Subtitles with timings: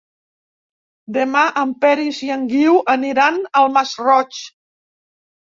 [1.17, 4.41] Demà en Peris i en Guiu aniran al Masroig.